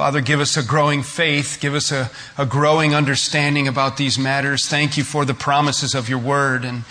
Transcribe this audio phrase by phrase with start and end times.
[0.00, 1.58] Father, give us a growing faith.
[1.60, 4.66] Give us a, a growing understanding about these matters.
[4.66, 6.64] Thank you for the promises of your word.
[6.64, 6.84] And,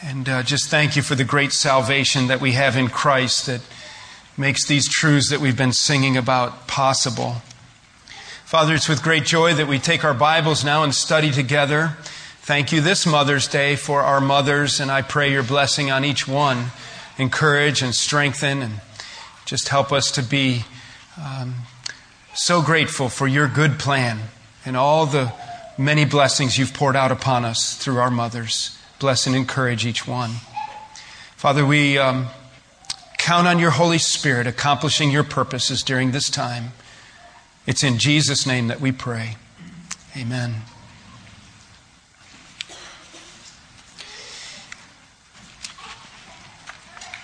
[0.00, 3.62] and uh, just thank you for the great salvation that we have in Christ that
[4.38, 7.42] makes these truths that we've been singing about possible.
[8.44, 11.96] Father, it's with great joy that we take our Bibles now and study together.
[12.42, 16.28] Thank you this Mother's Day for our mothers, and I pray your blessing on each
[16.28, 16.66] one.
[17.18, 18.74] Encourage and strengthen, and
[19.46, 20.64] just help us to be
[21.20, 21.56] um,
[22.36, 24.20] so grateful for your good plan
[24.66, 25.32] and all the
[25.78, 28.78] many blessings you've poured out upon us through our mothers.
[28.98, 30.30] Bless and encourage each one.
[31.36, 32.26] Father, we um,
[33.16, 36.72] count on your Holy Spirit accomplishing your purposes during this time.
[37.66, 39.36] It's in Jesus' name that we pray.
[40.14, 40.56] Amen.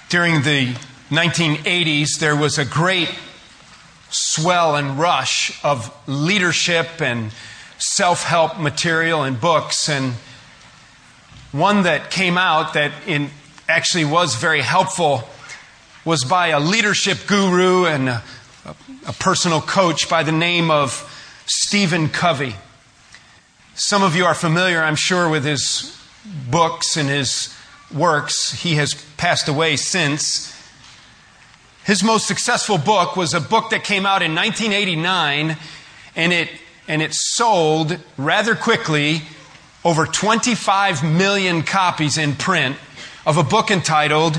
[0.08, 0.74] During the
[1.10, 3.08] 1980s, there was a great
[4.12, 7.32] swell and rush of leadership and
[7.78, 9.88] self help material and books.
[9.88, 10.14] And
[11.50, 13.30] one that came out that in,
[13.68, 15.28] actually was very helpful
[16.04, 18.22] was by a leadership guru and a,
[19.06, 21.08] a personal coach by the name of
[21.46, 22.54] Stephen Covey.
[23.74, 25.98] Some of you are familiar, I'm sure, with his
[26.50, 27.56] books and his
[27.94, 28.52] works.
[28.52, 30.52] He has passed away since.
[31.84, 35.56] His most successful book was a book that came out in 1989
[36.14, 36.48] and it,
[36.86, 39.22] and it sold rather quickly
[39.84, 42.76] over 25 million copies in print
[43.26, 44.38] of a book entitled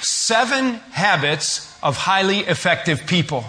[0.00, 3.44] Seven Habits of Highly Effective People.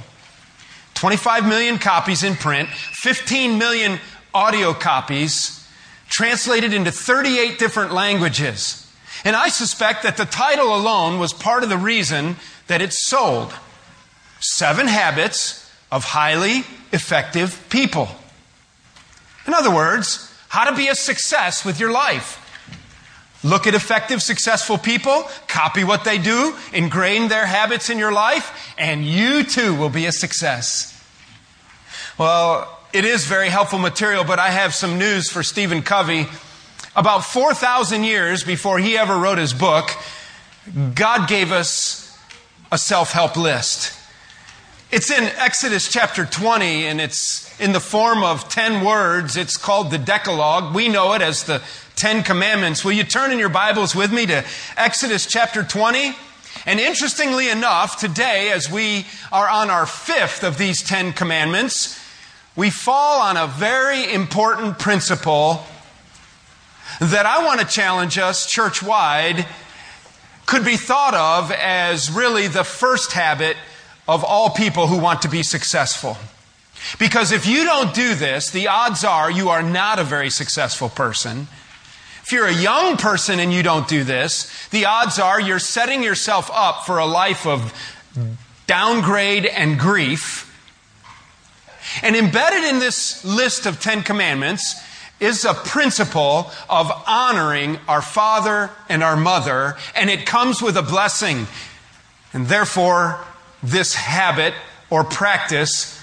[0.95, 3.99] 25 million copies in print, 15 million
[4.33, 5.65] audio copies,
[6.09, 8.85] translated into 38 different languages.
[9.23, 12.35] And I suspect that the title alone was part of the reason
[12.69, 13.53] that it sold.
[14.39, 18.07] Seven Habits of Highly Effective People.
[19.45, 22.45] In other words, how to be a success with your life.
[23.43, 28.73] Look at effective, successful people, copy what they do, ingrain their habits in your life,
[28.77, 30.95] and you too will be a success.
[32.17, 36.27] Well, it is very helpful material, but I have some news for Stephen Covey.
[36.95, 39.89] About 4,000 years before he ever wrote his book,
[40.93, 42.08] God gave us
[42.71, 43.95] a self help list.
[44.91, 49.37] It's in Exodus chapter 20, and it's in the form of 10 words.
[49.37, 50.73] It's called the Decalogue.
[50.73, 51.61] We know it as the
[51.95, 52.83] Ten Commandments.
[52.83, 54.43] Will you turn in your Bibles with me to
[54.77, 56.15] Exodus chapter 20?
[56.65, 61.99] And interestingly enough, today, as we are on our fifth of these Ten Commandments,
[62.55, 65.65] we fall on a very important principle
[66.99, 69.45] that I want to challenge us church wide
[70.49, 73.55] could be thought of as really the first habit
[74.07, 76.17] of all people who want to be successful.
[76.97, 80.89] Because if you don't do this, the odds are you are not a very successful
[80.89, 81.47] person.
[82.23, 86.01] If you're a young person and you don't do this, the odds are you're setting
[86.01, 87.71] yourself up for a life of
[88.65, 90.47] downgrade and grief.
[92.01, 94.81] And embedded in this list of Ten Commandments
[95.19, 100.81] is a principle of honoring our father and our mother, and it comes with a
[100.81, 101.47] blessing.
[102.33, 103.19] And therefore,
[103.61, 104.53] this habit
[104.89, 105.99] or practice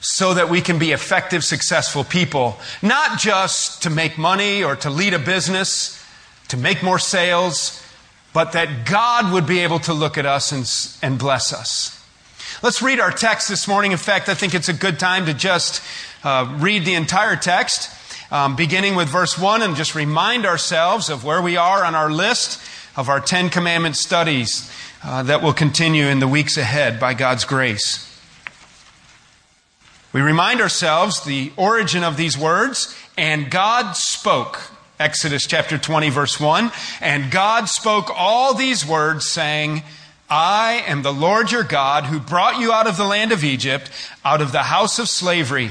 [0.00, 2.58] so that we can be effective, successful people.
[2.82, 6.02] Not just to make money or to lead a business,
[6.48, 7.82] to make more sales,
[8.32, 11.96] but that God would be able to look at us and, and bless us.
[12.62, 13.92] Let's read our text this morning.
[13.92, 15.82] In fact, I think it's a good time to just
[16.24, 17.90] uh, read the entire text
[18.30, 22.10] um, beginning with verse 1 and just remind ourselves of where we are on our
[22.10, 22.60] list
[22.96, 24.70] of our Ten Commandment studies
[25.02, 28.06] uh, that will continue in the weeks ahead by God's grace.
[30.12, 34.70] We remind ourselves the origin of these words, and God spoke.
[34.98, 36.70] Exodus chapter 20, verse 1.
[37.00, 39.82] And God spoke all these words, saying,
[40.28, 43.90] I am the Lord your God who brought you out of the land of Egypt,
[44.24, 45.70] out of the house of slavery.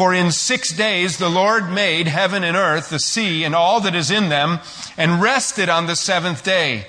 [0.00, 3.94] For in six days the Lord made heaven and earth, the sea, and all that
[3.94, 4.60] is in them,
[4.96, 6.86] and rested on the seventh day.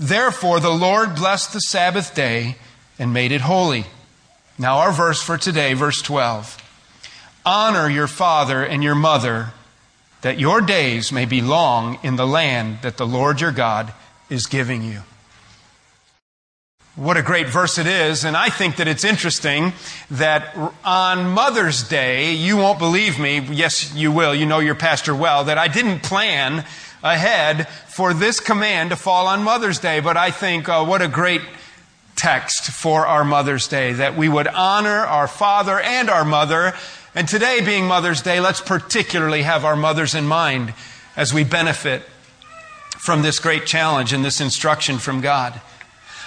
[0.00, 2.56] Therefore the Lord blessed the Sabbath day
[2.98, 3.84] and made it holy.
[4.58, 6.56] Now, our verse for today, verse 12.
[7.44, 9.52] Honor your father and your mother,
[10.22, 13.92] that your days may be long in the land that the Lord your God
[14.30, 15.02] is giving you.
[16.96, 19.72] What a great verse it is, and I think that it's interesting
[20.12, 25.12] that on Mother's Day, you won't believe me, yes, you will, you know your pastor
[25.12, 26.64] well, that I didn't plan
[27.02, 31.08] ahead for this command to fall on Mother's Day, but I think uh, what a
[31.08, 31.40] great
[32.14, 36.74] text for our Mother's Day, that we would honor our father and our mother.
[37.12, 40.72] And today being Mother's Day, let's particularly have our mothers in mind
[41.16, 42.02] as we benefit
[42.98, 45.60] from this great challenge and this instruction from God.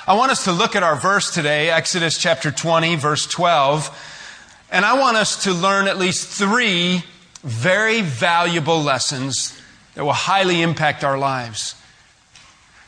[0.07, 4.63] I want us to look at our verse today, Exodus chapter 20, verse 12.
[4.71, 7.03] And I want us to learn at least three
[7.43, 9.61] very valuable lessons
[9.95, 11.75] that will highly impact our lives.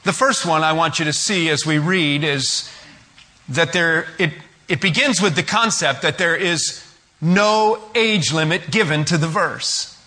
[0.05, 2.71] The first one I want you to see as we read is
[3.49, 4.31] that there, it,
[4.69, 6.81] it begins with the concept that there is
[7.19, 10.01] no age limit given to the verse.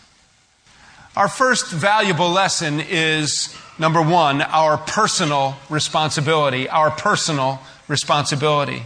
[1.14, 6.68] Our first valuable lesson is number one, our personal responsibility.
[6.68, 8.84] Our personal responsibility.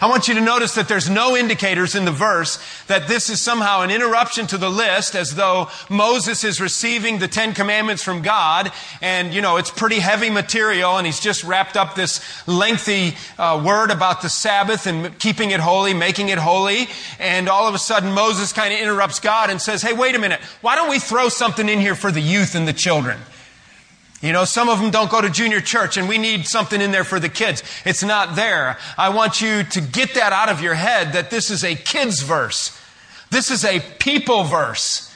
[0.00, 3.40] I want you to notice that there's no indicators in the verse that this is
[3.40, 8.22] somehow an interruption to the list as though Moses is receiving the Ten Commandments from
[8.22, 8.70] God
[9.00, 13.62] and, you know, it's pretty heavy material and he's just wrapped up this lengthy uh,
[13.64, 16.88] word about the Sabbath and keeping it holy, making it holy.
[17.18, 20.18] And all of a sudden Moses kind of interrupts God and says, hey, wait a
[20.18, 20.40] minute.
[20.60, 23.18] Why don't we throw something in here for the youth and the children?
[24.20, 26.90] You know, some of them don't go to junior church and we need something in
[26.90, 27.62] there for the kids.
[27.84, 28.76] It's not there.
[28.96, 32.22] I want you to get that out of your head that this is a kids
[32.22, 32.76] verse.
[33.30, 35.14] This is a people verse.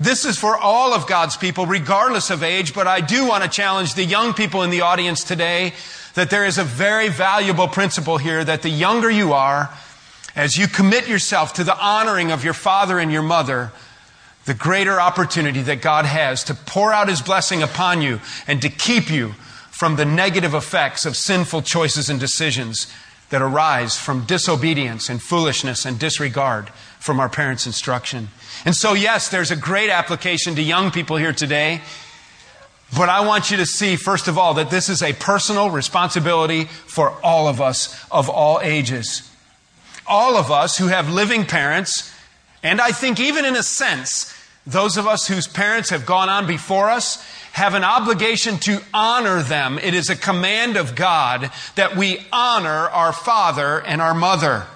[0.00, 3.50] This is for all of God's people, regardless of age, but I do want to
[3.50, 5.74] challenge the young people in the audience today
[6.14, 9.70] that there is a very valuable principle here that the younger you are,
[10.34, 13.72] as you commit yourself to the honoring of your father and your mother,
[14.46, 18.68] the greater opportunity that God has to pour out His blessing upon you and to
[18.68, 19.34] keep you
[19.70, 22.92] from the negative effects of sinful choices and decisions
[23.30, 28.28] that arise from disobedience and foolishness and disregard from our parents' instruction.
[28.64, 31.80] And so, yes, there's a great application to young people here today.
[32.96, 36.64] But I want you to see, first of all, that this is a personal responsibility
[36.64, 39.30] for all of us of all ages.
[40.06, 42.12] All of us who have living parents
[42.62, 44.34] and I think, even in a sense,
[44.66, 49.42] those of us whose parents have gone on before us have an obligation to honor
[49.42, 49.78] them.
[49.78, 54.66] It is a command of God that we honor our father and our mother.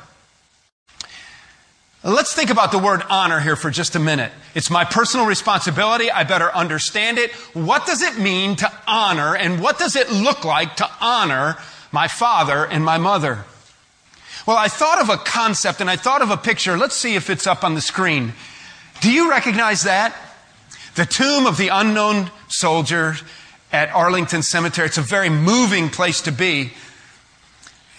[2.02, 4.32] Let's think about the word honor here for just a minute.
[4.54, 6.10] It's my personal responsibility.
[6.10, 7.32] I better understand it.
[7.54, 11.56] What does it mean to honor and what does it look like to honor
[11.92, 13.44] my father and my mother?
[14.46, 16.76] Well, I thought of a concept and I thought of a picture.
[16.76, 18.34] Let's see if it's up on the screen.
[19.00, 20.14] Do you recognize that?
[20.96, 23.16] The tomb of the unknown soldier
[23.72, 24.86] at Arlington Cemetery.
[24.86, 26.72] It's a very moving place to be.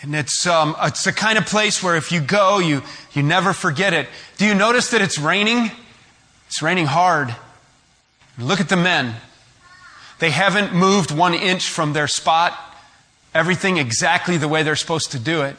[0.04, 3.52] And it's, um, it's the kind of place where if you go, you, you never
[3.52, 4.08] forget it.
[4.38, 5.72] Do you notice that it's raining?
[6.48, 7.36] It's raining hard.
[8.38, 9.16] Look at the men.
[10.20, 12.58] They haven't moved one inch from their spot.
[13.34, 15.56] Everything exactly the way they're supposed to do it.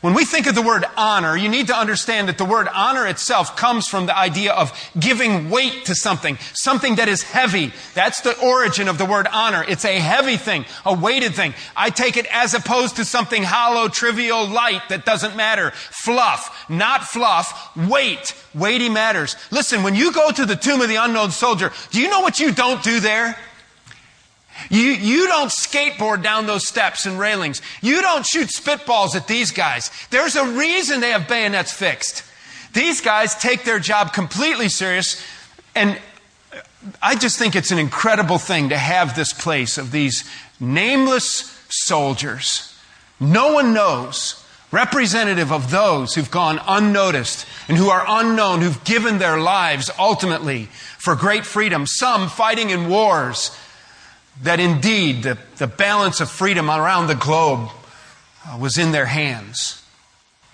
[0.00, 3.06] When we think of the word honor, you need to understand that the word honor
[3.06, 7.72] itself comes from the idea of giving weight to something, something that is heavy.
[7.92, 9.62] That's the origin of the word honor.
[9.68, 11.52] It's a heavy thing, a weighted thing.
[11.76, 15.70] I take it as opposed to something hollow, trivial, light that doesn't matter.
[15.72, 18.34] Fluff, not fluff, weight.
[18.54, 19.36] Weighty matters.
[19.50, 22.40] Listen, when you go to the tomb of the unknown soldier, do you know what
[22.40, 23.38] you don't do there?
[24.68, 27.62] You, you don't skateboard down those steps and railings.
[27.80, 29.90] You don't shoot spitballs at these guys.
[30.10, 32.24] There's a reason they have bayonets fixed.
[32.72, 35.24] These guys take their job completely serious,
[35.74, 35.98] and
[37.02, 40.24] I just think it's an incredible thing to have this place of these
[40.60, 42.76] nameless soldiers.
[43.18, 49.18] No one knows, representative of those who've gone unnoticed and who are unknown, who've given
[49.18, 50.66] their lives ultimately
[50.98, 53.56] for great freedom, some fighting in wars
[54.42, 57.68] that indeed the, the balance of freedom around the globe
[58.46, 59.82] uh, was in their hands.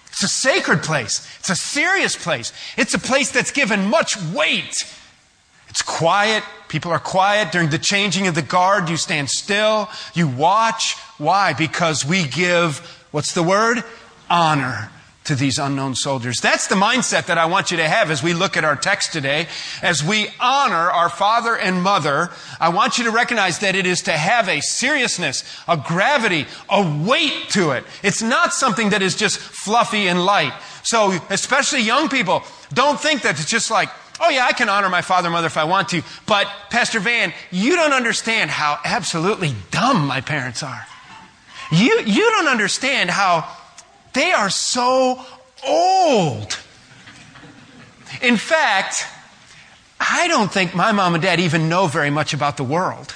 [0.09, 1.29] It's a sacred place.
[1.39, 2.53] It's a serious place.
[2.77, 4.75] It's a place that's given much weight.
[5.69, 6.43] It's quiet.
[6.69, 7.53] People are quiet.
[7.53, 9.91] During the changing of the guard, you stand still.
[10.15, 10.95] You watch.
[11.19, 11.53] Why?
[11.53, 12.79] Because we give,
[13.11, 13.85] what's the word?
[14.31, 14.91] Honor
[15.27, 16.41] to these unknown soldiers.
[16.41, 19.13] That's the mindset that I want you to have as we look at our text
[19.13, 19.47] today.
[19.83, 22.31] As we honor our father and mother,
[22.61, 27.05] I want you to recognize that it is to have a seriousness, a gravity, a
[27.07, 27.85] weight to it.
[28.03, 30.55] It's not something that is just fluffy and light.
[30.83, 32.43] So, especially young people,
[32.73, 33.89] don't think that it's just like,
[34.21, 36.03] oh yeah, I can honor my father and mother if I want to.
[36.27, 40.87] But, Pastor Van, you don't understand how absolutely dumb my parents are.
[41.73, 43.51] You, you don't understand how
[44.17, 45.21] they are so
[45.67, 46.59] old.
[48.23, 49.07] In fact,
[50.01, 53.15] I don't think my mom and dad even know very much about the world.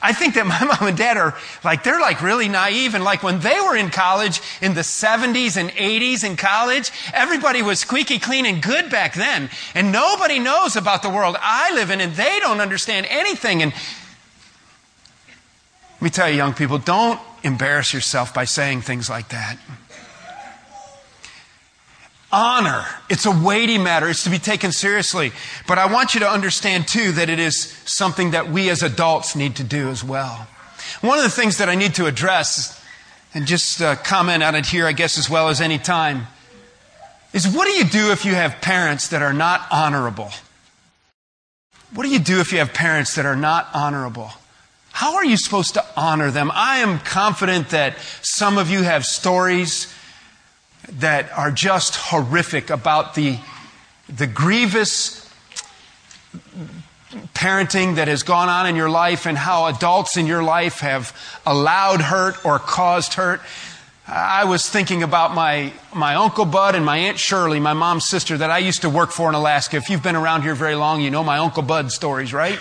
[0.00, 2.94] I think that my mom and dad are like, they're like really naive.
[2.94, 7.60] And like when they were in college in the 70s and 80s in college, everybody
[7.60, 9.50] was squeaky clean and good back then.
[9.74, 13.62] And nobody knows about the world I live in and they don't understand anything.
[13.62, 13.72] And
[15.96, 19.58] let me tell you, young people, don't embarrass yourself by saying things like that.
[22.30, 22.84] Honor.
[23.08, 24.08] It's a weighty matter.
[24.08, 25.32] It's to be taken seriously.
[25.66, 29.34] But I want you to understand too that it is something that we as adults
[29.34, 30.46] need to do as well.
[31.00, 32.82] One of the things that I need to address
[33.34, 36.26] and just uh, comment on it here, I guess, as well as any time,
[37.32, 40.30] is what do you do if you have parents that are not honorable?
[41.94, 44.30] What do you do if you have parents that are not honorable?
[44.92, 46.50] How are you supposed to honor them?
[46.52, 49.94] I am confident that some of you have stories
[50.92, 53.38] that are just horrific about the,
[54.08, 55.28] the grievous
[57.34, 61.16] parenting that has gone on in your life and how adults in your life have
[61.46, 63.40] allowed hurt or caused hurt.
[64.06, 68.38] I was thinking about my, my Uncle Bud and my Aunt Shirley, my mom's sister,
[68.38, 69.76] that I used to work for in Alaska.
[69.76, 72.58] If you've been around here very long, you know my Uncle Bud stories, right?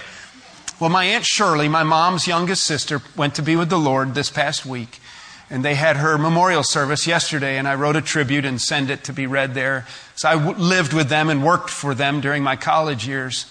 [0.79, 4.29] Well, my Aunt Shirley, my mom's youngest sister, went to be with the Lord this
[4.29, 4.99] past week.
[5.49, 9.05] And they had her memorial service yesterday, and I wrote a tribute and sent it
[9.05, 9.85] to be read there.
[10.15, 13.45] So I w- lived with them and worked for them during my college years.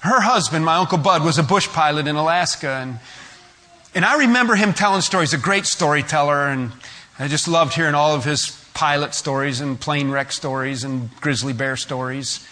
[0.00, 2.68] Her husband, my Uncle Bud, was a bush pilot in Alaska.
[2.68, 3.00] And,
[3.96, 6.46] and I remember him telling stories, a great storyteller.
[6.46, 6.70] And
[7.18, 11.52] I just loved hearing all of his pilot stories and plane wreck stories and grizzly
[11.52, 12.46] bear stories.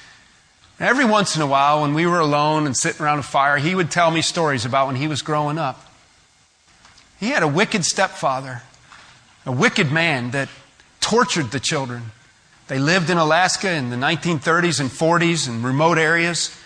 [0.81, 3.77] Every once in a while, when we were alone and sitting around a fire, he
[3.77, 5.86] would tell me stories about when he was growing up.
[7.19, 8.63] He had a wicked stepfather,
[9.45, 10.49] a wicked man that
[11.01, 12.13] tortured the children.
[12.69, 16.57] They lived in Alaska in the 1930s and 40s in remote areas.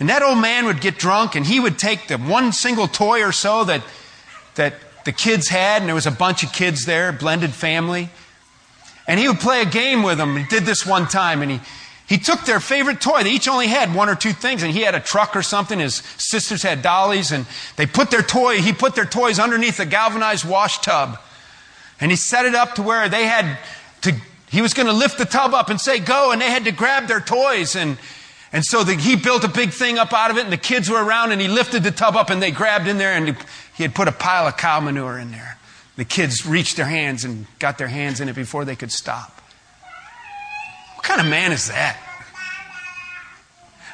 [0.00, 3.22] And that old man would get drunk and he would take the one single toy
[3.22, 3.82] or so that,
[4.54, 8.08] that the kids had, and there was a bunch of kids there, blended family.
[9.06, 10.36] And he would play a game with them.
[10.36, 11.60] He did this one time and he,
[12.08, 13.22] he took their favorite toy.
[13.22, 15.78] They each only had one or two things, and he had a truck or something.
[15.78, 17.44] His sisters had dollies, and
[17.76, 21.18] they put their toy, he put their toys underneath a galvanized wash tub.
[22.00, 23.58] And he set it up to where they had
[24.02, 24.14] to,
[24.50, 26.72] he was going to lift the tub up and say, go, and they had to
[26.72, 27.76] grab their toys.
[27.76, 27.98] And,
[28.54, 30.88] and so the, he built a big thing up out of it, and the kids
[30.88, 33.36] were around, and he lifted the tub up, and they grabbed in there, and
[33.76, 35.58] he had put a pile of cow manure in there.
[35.96, 39.37] The kids reached their hands and got their hands in it before they could stop.
[41.08, 41.96] Kind of man is that?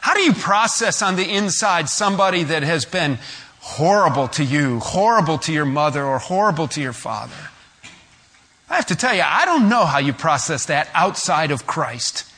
[0.00, 3.18] How do you process on the inside somebody that has been
[3.60, 7.50] horrible to you, horrible to your mother, or horrible to your father?
[8.68, 12.28] I have to tell you, I don't know how you process that outside of Christ.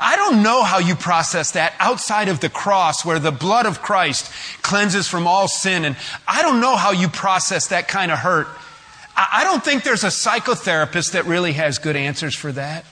[0.00, 3.82] I don't know how you process that outside of the cross where the blood of
[3.82, 4.32] Christ
[4.62, 5.84] cleanses from all sin.
[5.84, 8.48] And I don't know how you process that kind of hurt.
[9.14, 12.86] I don't think there's a psychotherapist that really has good answers for that.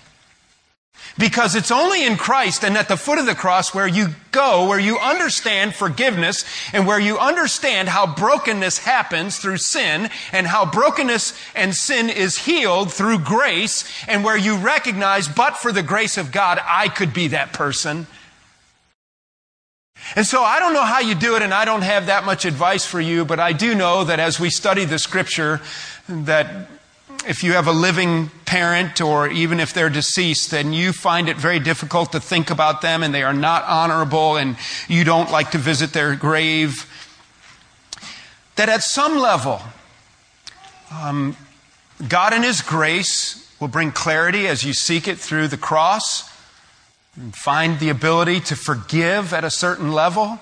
[1.18, 4.66] Because it's only in Christ and at the foot of the cross where you go,
[4.68, 10.64] where you understand forgiveness and where you understand how brokenness happens through sin and how
[10.64, 16.16] brokenness and sin is healed through grace and where you recognize, but for the grace
[16.16, 18.06] of God, I could be that person.
[20.16, 22.44] And so I don't know how you do it and I don't have that much
[22.44, 25.60] advice for you, but I do know that as we study the scripture,
[26.08, 26.68] that
[27.26, 31.36] if you have a living parent or even if they're deceased, then you find it
[31.36, 34.56] very difficult to think about them and they are not honorable and
[34.88, 36.86] you don't like to visit their grave.
[38.56, 39.60] That at some level,
[40.92, 41.36] um,
[42.08, 46.28] God in His grace will bring clarity as you seek it through the cross
[47.16, 50.38] and find the ability to forgive at a certain level.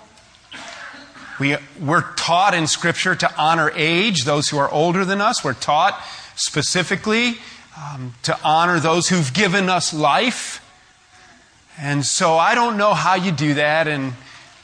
[1.38, 5.44] We, we're taught in Scripture to honor age, those who are older than us.
[5.44, 6.00] We're taught
[6.34, 7.36] specifically
[7.76, 10.64] um, to honor those who've given us life.
[11.78, 14.14] And so I don't know how you do that, and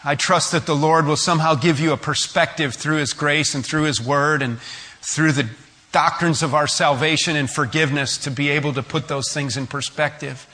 [0.04, 3.64] I trust that the Lord will somehow give you a perspective through His grace and
[3.64, 4.58] through His Word and
[5.00, 5.48] through the
[5.92, 10.48] doctrines of our salvation and forgiveness to be able to put those things in perspective.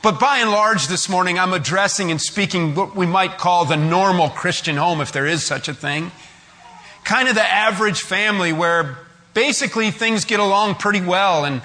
[0.00, 3.76] But by and large, this morning, I'm addressing and speaking what we might call the
[3.76, 6.12] normal Christian home, if there is such a thing.
[7.02, 8.96] Kind of the average family where
[9.34, 11.44] basically things get along pretty well.
[11.44, 11.62] And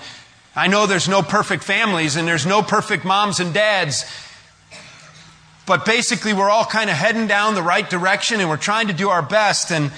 [0.56, 4.04] I know there's no perfect families and there's no perfect moms and dads.
[5.68, 8.94] But basically, we're all kind of heading down the right direction and we're trying to
[8.94, 9.72] do our best.
[9.72, 9.92] And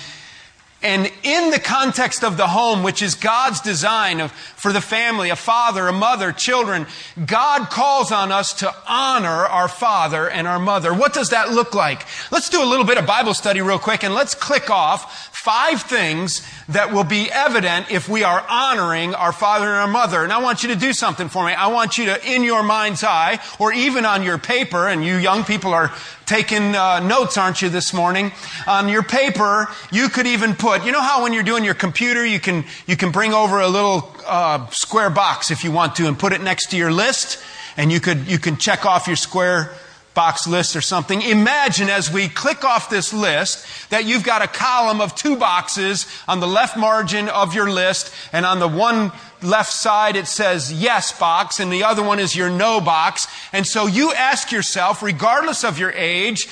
[0.85, 5.31] and in the context of the home, which is God's design of, for the family,
[5.31, 6.85] a father, a mother, children,
[7.25, 10.93] God calls on us to honor our father and our mother.
[10.93, 12.05] What does that look like?
[12.31, 15.81] Let's do a little bit of Bible study real quick and let's click off five
[15.81, 20.23] things that will be evident if we are honoring our father and our mother.
[20.23, 21.53] And I want you to do something for me.
[21.53, 25.15] I want you to, in your mind's eye, or even on your paper, and you
[25.17, 25.91] young people are
[26.25, 28.31] taking uh, notes, aren't you, this morning?
[28.67, 32.25] On your paper, you could even put, you know how when you're doing your computer,
[32.25, 36.07] you can, you can bring over a little uh, square box if you want to
[36.07, 37.41] and put it next to your list,
[37.77, 39.71] and you could, you can check off your square
[40.15, 41.21] box list or something.
[41.21, 46.07] Imagine as we click off this list that you've got a column of two boxes
[46.27, 49.11] on the left margin of your list, and on the one
[49.43, 53.27] left side it says yes box, and the other one is your no box.
[53.53, 56.47] And so you ask yourself, regardless of your age,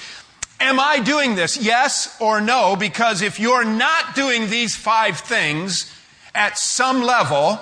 [0.60, 1.58] Am I doing this?
[1.58, 2.78] Yes or no?
[2.78, 5.94] Because if you're not doing these five things
[6.34, 7.60] at some level,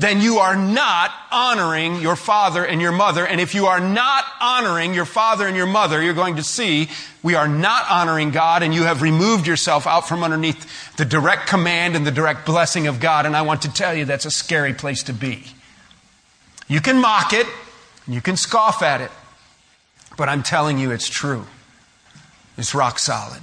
[0.00, 3.26] then you are not honoring your father and your mother.
[3.26, 6.88] And if you are not honoring your father and your mother, you're going to see
[7.22, 11.46] we are not honoring God and you have removed yourself out from underneath the direct
[11.46, 13.26] command and the direct blessing of God.
[13.26, 15.44] And I want to tell you that's a scary place to be.
[16.66, 17.46] You can mock it,
[18.08, 19.10] you can scoff at it,
[20.16, 21.44] but I'm telling you it's true.
[22.56, 23.42] It's rock solid.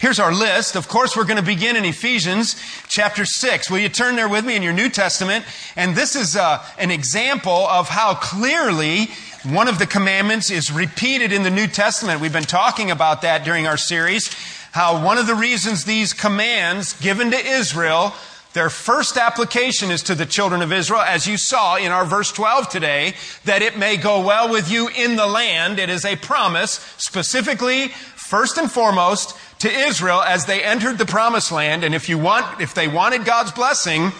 [0.00, 0.76] Here's our list.
[0.76, 2.56] Of course, we're going to begin in Ephesians
[2.88, 3.70] chapter 6.
[3.70, 5.44] Will you turn there with me in your New Testament?
[5.76, 9.06] And this is uh, an example of how clearly
[9.44, 12.20] one of the commandments is repeated in the New Testament.
[12.20, 14.32] We've been talking about that during our series.
[14.72, 18.12] How one of the reasons these commands given to Israel
[18.54, 22.30] their first application is to the children of Israel, as you saw in our verse
[22.30, 23.14] 12 today,
[23.46, 25.80] that it may go well with you in the land.
[25.80, 31.52] It is a promise specifically, first and foremost, to Israel as they entered the promised
[31.52, 31.84] land.
[31.84, 34.12] And if you want, if they wanted God's blessing,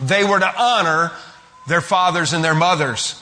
[0.00, 1.12] they were to honor
[1.66, 3.20] their fathers and their mothers.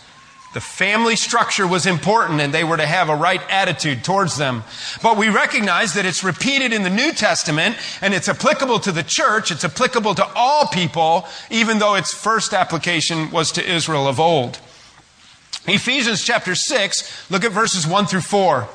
[0.55, 4.65] The family structure was important and they were to have a right attitude towards them.
[5.03, 9.03] But we recognize that it's repeated in the New Testament and it's applicable to the
[9.03, 9.51] church.
[9.51, 14.59] It's applicable to all people, even though its first application was to Israel of old.
[15.67, 18.69] Ephesians chapter 6, look at verses 1 through 4.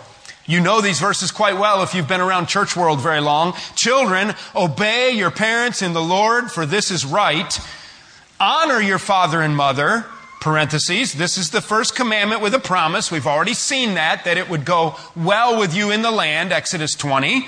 [0.48, 3.54] You know these verses quite well if you've been around church world very long.
[3.76, 7.60] Children, obey your parents in the Lord, for this is right.
[8.40, 10.06] Honor your father and mother.
[10.40, 11.14] Parentheses.
[11.14, 13.12] This is the first commandment with a promise.
[13.12, 16.94] We've already seen that, that it would go well with you in the land, Exodus
[16.94, 17.46] 20.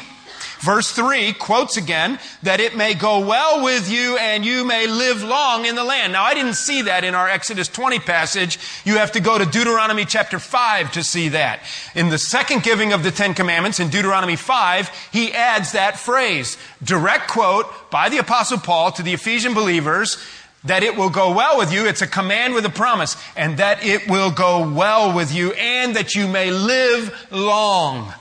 [0.59, 5.23] Verse 3 quotes again, that it may go well with you and you may live
[5.23, 6.11] long in the land.
[6.11, 8.59] Now, I didn't see that in our Exodus 20 passage.
[8.83, 11.61] You have to go to Deuteronomy chapter 5 to see that.
[11.95, 16.57] In the second giving of the Ten Commandments, in Deuteronomy 5, he adds that phrase.
[16.83, 20.17] Direct quote by the Apostle Paul to the Ephesian believers
[20.65, 21.87] that it will go well with you.
[21.87, 23.15] It's a command with a promise.
[23.37, 28.13] And that it will go well with you and that you may live long.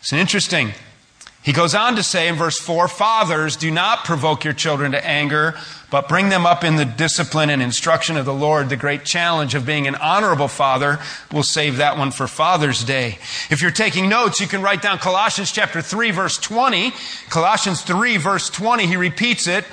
[0.00, 0.72] It's interesting.
[1.42, 5.04] He goes on to say in verse 4 Fathers, do not provoke your children to
[5.04, 5.56] anger,
[5.90, 8.68] but bring them up in the discipline and instruction of the Lord.
[8.68, 11.00] The great challenge of being an honorable father.
[11.32, 13.18] We'll save that one for Father's Day.
[13.50, 16.92] If you're taking notes, you can write down Colossians chapter 3, verse 20.
[17.28, 19.64] Colossians 3, verse 20, he repeats it.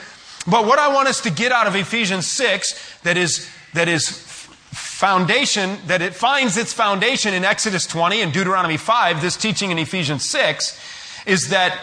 [0.47, 4.09] But what I want us to get out of Ephesians 6 that is, that is
[4.09, 9.77] foundation, that it finds its foundation in Exodus 20 and Deuteronomy 5, this teaching in
[9.77, 10.98] Ephesians 6,
[11.29, 11.79] is that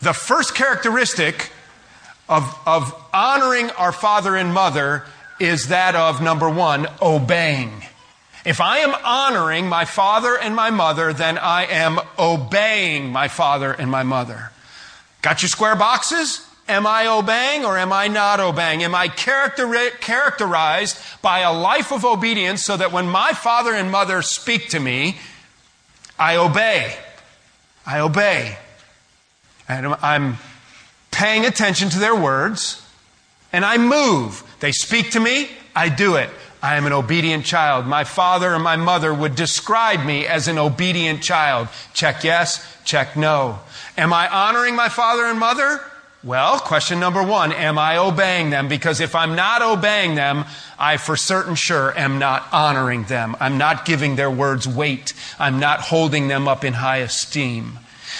[0.00, 1.50] the first characteristic
[2.28, 5.04] of, of honoring our father and mother
[5.40, 7.82] is that of number one, obeying.
[8.44, 13.72] If I am honoring my father and my mother, then I am obeying my father
[13.72, 14.52] and my mother.
[15.20, 16.46] Got your square boxes?
[16.68, 18.84] Am I obeying or am I not obeying?
[18.84, 23.90] Am I character- characterized by a life of obedience so that when my father and
[23.90, 25.18] mother speak to me,
[26.16, 26.96] I obey?
[27.86, 28.56] I obey.
[29.68, 30.38] And I'm
[31.10, 32.86] paying attention to their words,
[33.52, 34.42] and I move.
[34.60, 36.30] They speak to me, I do it.
[36.62, 37.86] I am an obedient child.
[37.86, 41.68] My father and my mother would describe me as an obedient child.
[41.94, 43.60] Check yes, check no.
[43.96, 45.80] Am I honoring my father and mother?
[46.22, 48.68] Well, question number one, am I obeying them?
[48.68, 50.44] Because if I'm not obeying them,
[50.78, 53.34] I for certain sure am not honoring them.
[53.40, 55.14] I'm not giving their words weight.
[55.38, 57.78] I'm not holding them up in high esteem.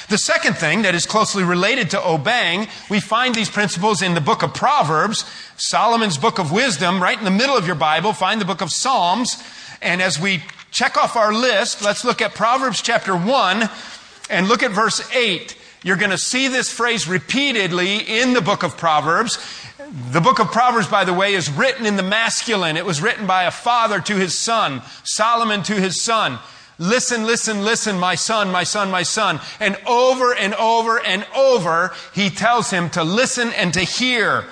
[0.08, 4.20] The second thing that is closely related to obeying, we find these principles in the
[4.22, 5.26] book of Proverbs,
[5.58, 8.72] Solomon's book of wisdom, right in the middle of your Bible, find the book of
[8.72, 9.36] Psalms.
[9.82, 13.68] And as we check off our list, let's look at Proverbs chapter 1
[14.30, 15.54] and look at verse 8.
[15.82, 19.38] You're going to see this phrase repeatedly in the book of Proverbs.
[20.12, 22.76] The book of Proverbs, by the way, is written in the masculine.
[22.76, 26.38] It was written by a father to his son, Solomon to his son.
[26.78, 29.40] Listen, listen, listen, my son, my son, my son.
[29.58, 34.44] And over and over and over, he tells him to listen and to hear.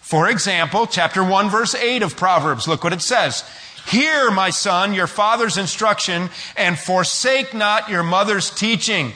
[0.00, 3.44] For example, chapter 1, verse 8 of Proverbs, look what it says.
[3.88, 9.12] Hear, my son, your father's instruction, and forsake not your mother's teaching.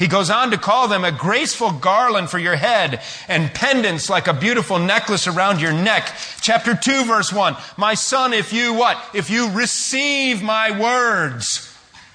[0.00, 4.28] He goes on to call them a graceful garland for your head and pendants like
[4.28, 6.10] a beautiful necklace around your neck.
[6.40, 7.54] Chapter 2 verse 1.
[7.76, 8.96] My son, if you what?
[9.12, 11.70] If you receive my words.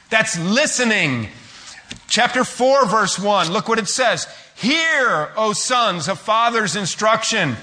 [0.09, 1.29] That's listening.
[2.07, 3.53] Chapter 4 verse 1.
[3.53, 4.27] Look what it says.
[4.55, 7.55] Hear, O sons, a father's instruction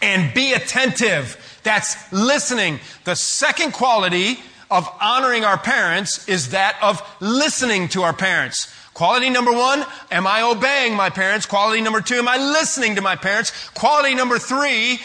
[0.00, 1.60] and be attentive.
[1.62, 2.80] That's listening.
[3.04, 4.38] The second quality
[4.70, 8.74] of honoring our parents is that of listening to our parents.
[8.94, 11.46] Quality number one, am I obeying my parents?
[11.46, 13.50] Quality number two, am I listening to my parents?
[13.70, 15.00] Quality number three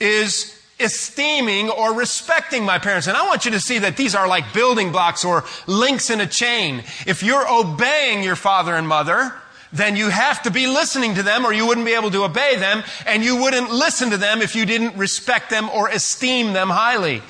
[0.00, 3.06] is esteeming or respecting my parents.
[3.06, 6.20] And I want you to see that these are like building blocks or links in
[6.20, 6.82] a chain.
[7.06, 9.32] If you're obeying your father and mother,
[9.72, 12.56] then you have to be listening to them or you wouldn't be able to obey
[12.56, 16.70] them and you wouldn't listen to them if you didn't respect them or esteem them
[16.70, 17.22] highly.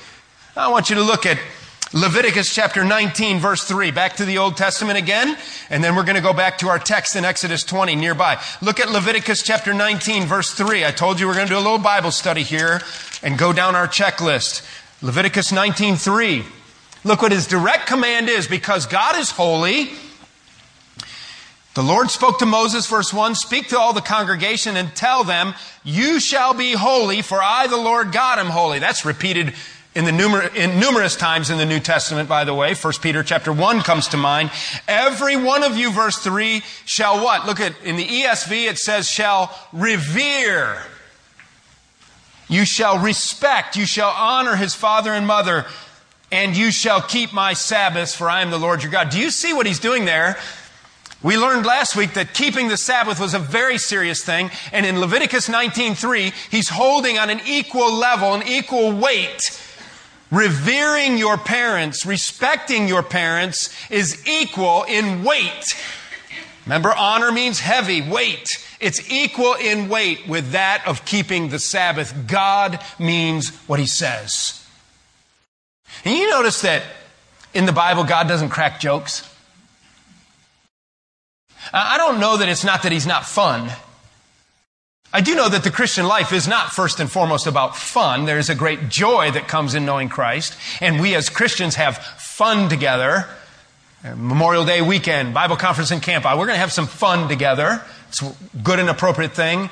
[0.55, 1.37] I want you to look at
[1.91, 3.89] Leviticus chapter 19 verse 3.
[3.89, 5.35] Back to the Old Testament again,
[5.71, 8.39] and then we're going to go back to our text in Exodus 20 nearby.
[8.61, 10.85] Look at Leviticus chapter 19 verse 3.
[10.85, 12.81] I told you we're going to do a little Bible study here
[13.23, 14.63] and go down our checklist.
[15.01, 16.45] Leviticus 19:3.
[17.05, 19.89] Look what his direct command is because God is holy.
[21.73, 25.53] The Lord spoke to Moses, verse 1, speak to all the congregation and tell them,
[25.83, 28.79] you shall be holy, for I, the Lord God, am holy.
[28.79, 29.53] That's repeated
[29.99, 32.73] in the numer- in numerous times in the New Testament, by the way.
[32.73, 34.49] 1 Peter chapter 1 comes to mind.
[34.87, 37.45] Every one of you, verse 3, shall what?
[37.45, 40.81] Look at, in the ESV it says, shall revere.
[42.47, 45.65] You shall respect, you shall honor his father and mother,
[46.31, 49.09] and you shall keep my Sabbaths, for I am the Lord your God.
[49.09, 50.37] Do you see what he's doing there?
[51.21, 55.01] We learned last week that keeping the Sabbath was a very serious thing, and in
[55.01, 59.41] Leviticus 19:3, he's holding on an equal level, an equal weight
[60.31, 65.65] Revering your parents, respecting your parents is equal in weight.
[66.65, 68.47] Remember, honor means heavy, weight.
[68.79, 72.27] It's equal in weight with that of keeping the Sabbath.
[72.27, 74.63] God means what He says.
[76.05, 76.83] And you notice that
[77.55, 79.27] in the Bible, God doesn't crack jokes.
[81.73, 83.71] I don't know that it's not that He's not fun.
[85.11, 88.25] I do know that the Christian life is not first and foremost about fun.
[88.25, 90.55] There's a great joy that comes in knowing Christ.
[90.81, 93.27] And we as Christians have fun together.
[94.03, 96.25] Uh, Memorial Day weekend, Bible conference and camp.
[96.25, 97.83] We're going to have some fun together.
[98.09, 99.71] It's a good and appropriate thing.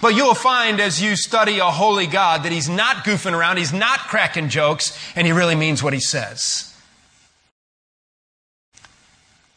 [0.00, 3.58] But you will find as you study a holy God that He's not goofing around,
[3.58, 6.73] He's not cracking jokes, and He really means what He says.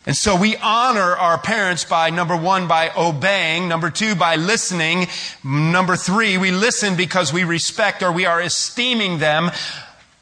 [0.08, 3.68] And so we honor our parents by number one, by obeying.
[3.68, 5.08] Number two, by listening.
[5.44, 9.52] Number three, we listen because we respect or we are esteeming them.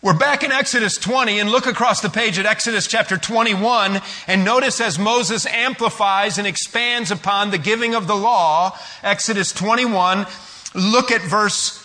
[0.01, 4.43] We're back in Exodus 20 and look across the page at Exodus chapter 21 and
[4.43, 10.25] notice as Moses amplifies and expands upon the giving of the law, Exodus 21,
[10.73, 11.77] look at verse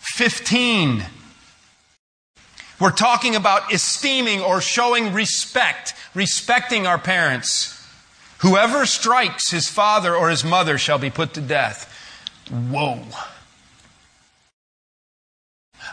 [0.00, 1.04] 15.
[2.78, 7.72] We're talking about esteeming or showing respect respecting our parents.
[8.38, 11.92] Whoever strikes his father or his mother shall be put to death.
[12.50, 13.02] Whoa.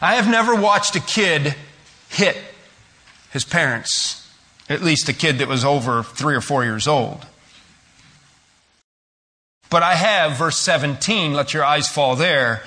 [0.01, 1.55] I have never watched a kid
[2.09, 2.37] hit
[3.31, 4.27] his parents,
[4.69, 7.25] at least a kid that was over three or four years old.
[9.69, 12.63] But I have, verse 17, let your eyes fall there.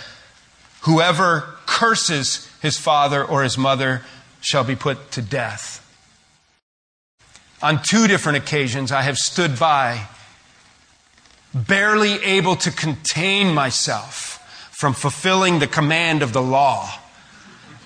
[0.82, 4.02] Whoever curses his father or his mother
[4.40, 5.82] shall be put to death.
[7.62, 10.06] On two different occasions, I have stood by
[11.54, 14.42] barely able to contain myself
[14.72, 16.92] from fulfilling the command of the law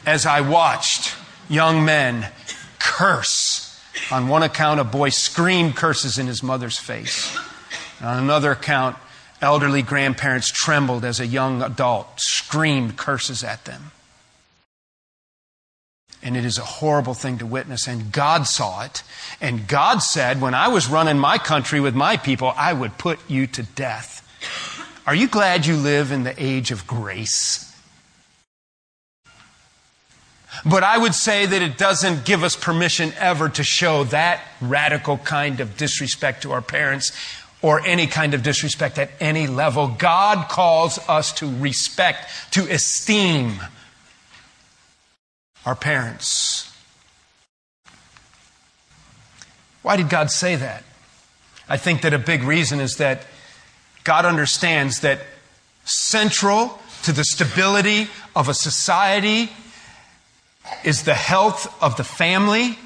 [0.04, 1.14] as I watched
[1.48, 2.26] young men
[2.80, 3.80] curse.
[4.10, 7.36] On one account, a boy screamed curses in his mother's face.
[8.00, 8.96] On another account,
[9.40, 13.92] elderly grandparents trembled as a young adult screamed curses at them.
[16.22, 17.88] And it is a horrible thing to witness.
[17.88, 19.02] And God saw it.
[19.40, 23.18] And God said, when I was running my country with my people, I would put
[23.28, 24.26] you to death.
[25.06, 27.66] Are you glad you live in the age of grace?
[30.64, 35.16] But I would say that it doesn't give us permission ever to show that radical
[35.16, 37.12] kind of disrespect to our parents
[37.62, 39.88] or any kind of disrespect at any level.
[39.88, 43.60] God calls us to respect, to esteem
[45.66, 46.72] our parents.
[49.82, 50.84] Why did God say that?
[51.68, 53.26] I think that a big reason is that
[54.04, 55.20] God understands that
[55.84, 59.50] central to the stability of a society
[60.84, 62.78] is the health of the family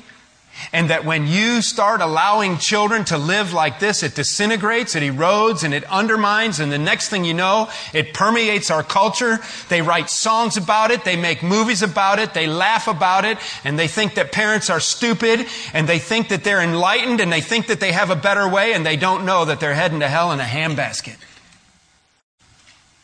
[0.73, 5.65] and that when you start allowing children to live like this, it disintegrates, it erodes,
[5.65, 9.39] and it undermines, and the next thing you know, it permeates our culture.
[9.69, 13.79] They write songs about it, they make movies about it, they laugh about it, and
[13.79, 17.67] they think that parents are stupid, and they think that they're enlightened, and they think
[17.69, 20.33] that they have a better way, and they don't know that they're heading to hell
[20.33, 21.17] in a handbasket.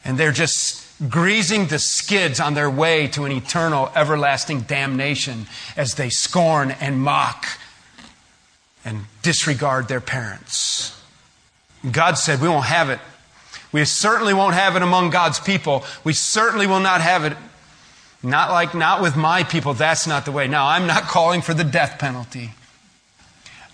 [0.04, 5.94] And they're just greasing the skids on their way to an eternal, everlasting damnation as
[5.94, 7.46] they scorn and mock
[8.84, 11.00] and disregard their parents.
[11.90, 12.98] God said, We won't have it.
[13.72, 15.84] We certainly won't have it among God's people.
[16.04, 17.36] We certainly will not have it.
[18.22, 19.72] Not like, not with my people.
[19.72, 20.46] That's not the way.
[20.46, 22.50] Now, I'm not calling for the death penalty.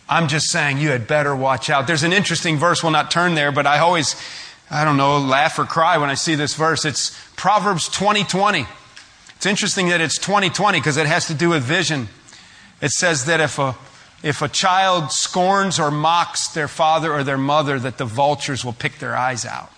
[0.08, 1.88] I'm just saying you had better watch out.
[1.88, 2.82] There's an interesting verse.
[2.82, 4.14] We'll not turn there, but I always
[4.70, 6.84] I don't know, laugh or cry when I see this verse.
[6.84, 8.66] It's Proverbs 2020.
[9.36, 12.08] It's interesting that it's 2020 because it has to do with vision.
[12.80, 13.76] It says that if a,
[14.24, 18.72] if a child scorns or mocks their father or their mother, that the vultures will
[18.72, 19.70] pick their eyes out.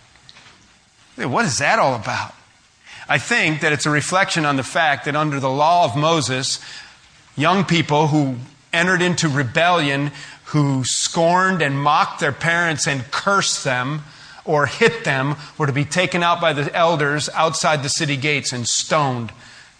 [1.16, 2.34] What is that all about?
[3.08, 6.60] I think that it's a reflection on the fact that under the law of Moses,
[7.36, 8.36] young people who
[8.72, 10.12] entered into rebellion,
[10.44, 14.02] who scorned and mocked their parents and cursed them,
[14.48, 18.52] or hit them were to be taken out by the elders outside the city gates
[18.52, 19.30] and stoned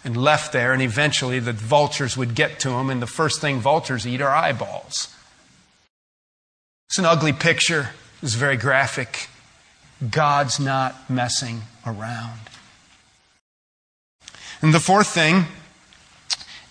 [0.05, 0.71] and left there.
[0.71, 4.29] And eventually the vultures would get to them, and the first thing vultures eat are
[4.29, 5.13] eyeballs.
[6.87, 7.89] It's an ugly picture,
[8.21, 9.27] it's very graphic.
[10.09, 12.39] God's not messing around.
[14.61, 15.45] And the fourth thing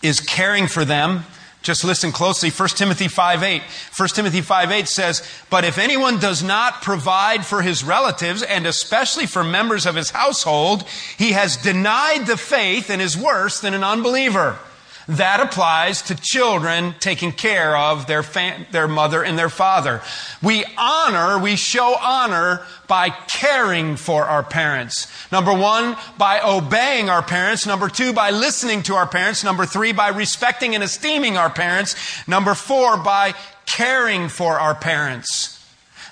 [0.02, 1.24] is caring for them
[1.62, 2.50] just listen closely.
[2.50, 3.62] 1 Timothy 5 8.
[3.96, 8.66] 1 Timothy 5 8 says, But if anyone does not provide for his relatives, and
[8.66, 10.84] especially for members of his household,
[11.16, 14.58] he has denied the faith and is worse than an unbeliever.
[15.08, 20.02] That applies to children taking care of their, fam- their mother and their father.
[20.42, 25.06] We honor, we show honor by caring for our parents.
[25.32, 27.66] Number one, by obeying our parents.
[27.66, 29.42] Number two, by listening to our parents.
[29.42, 31.96] Number three, by respecting and esteeming our parents.
[32.28, 35.54] Number four, by caring for our parents.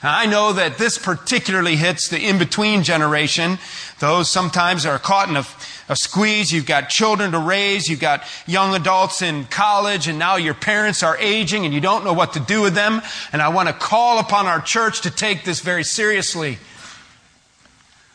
[0.02, 3.59] Now, I know that this particularly hits the in between generation.
[3.98, 5.46] Those sometimes are caught in a
[5.88, 6.53] a squeeze.
[6.53, 7.88] You've got children to raise.
[7.88, 12.05] You've got young adults in college and now your parents are aging and you don't
[12.05, 13.03] know what to do with them.
[13.33, 16.59] And I want to call upon our church to take this very seriously.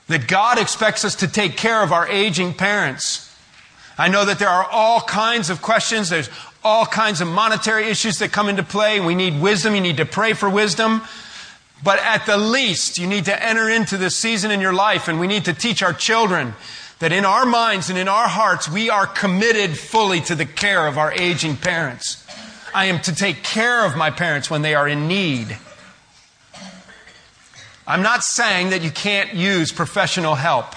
[0.07, 3.33] That God expects us to take care of our aging parents.
[3.97, 6.09] I know that there are all kinds of questions.
[6.09, 6.29] There's
[6.63, 8.99] all kinds of monetary issues that come into play.
[8.99, 9.75] We need wisdom.
[9.75, 11.01] You need to pray for wisdom.
[11.83, 15.19] But at the least, you need to enter into this season in your life and
[15.19, 16.53] we need to teach our children
[17.01, 20.85] that in our minds and in our hearts, we are committed fully to the care
[20.85, 22.23] of our aging parents.
[22.75, 25.57] I am to take care of my parents when they are in need.
[27.87, 30.75] I'm not saying that you can't use professional help,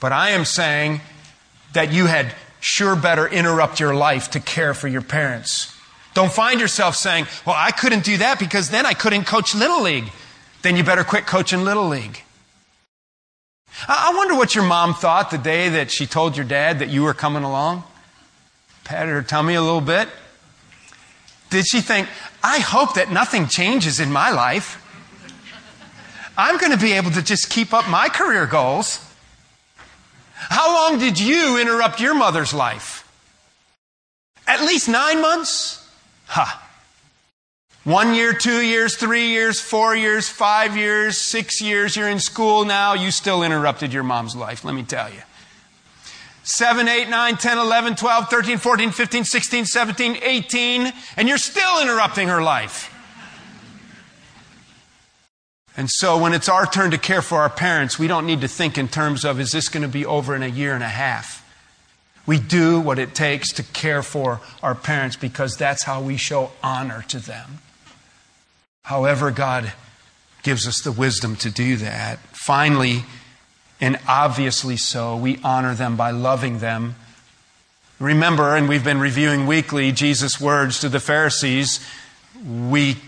[0.00, 1.00] but I am saying
[1.72, 5.76] that you had sure better interrupt your life to care for your parents.
[6.14, 9.82] Don't find yourself saying, Well, I couldn't do that because then I couldn't coach Little
[9.82, 10.10] League.
[10.62, 12.22] Then you better quit coaching Little League.
[13.88, 17.02] I wonder what your mom thought the day that she told your dad that you
[17.02, 17.84] were coming along.
[18.84, 20.08] Patted her tummy a little bit.
[21.50, 22.08] Did she think,
[22.42, 24.82] I hope that nothing changes in my life?
[26.38, 29.00] I'm going to be able to just keep up my career goals.
[30.34, 33.02] How long did you interrupt your mother's life?
[34.46, 35.88] At least nine months?
[36.26, 36.44] Ha.
[36.44, 36.65] Huh.
[37.86, 42.64] One year, two years, three years, four years, five years, six years, you're in school
[42.64, 45.20] now, you still interrupted your mom's life, let me tell you.
[46.42, 51.80] 7, 8, 9, 10, 11, 12, 13, 14, 15, 16, 17, 18, and you're still
[51.80, 52.92] interrupting her life.
[55.76, 58.48] And so when it's our turn to care for our parents, we don't need to
[58.48, 60.88] think in terms of, is this going to be over in a year and a
[60.88, 61.48] half?
[62.26, 66.50] We do what it takes to care for our parents because that's how we show
[66.64, 67.60] honor to them.
[68.86, 69.72] However, God
[70.44, 72.20] gives us the wisdom to do that.
[72.30, 73.02] Finally,
[73.80, 76.94] and obviously so, we honor them by loving them.
[77.98, 81.84] Remember, and we've been reviewing weekly Jesus' words to the Pharisees.
[82.46, 82.98] We